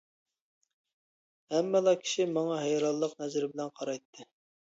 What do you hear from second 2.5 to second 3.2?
ھەيرانلىق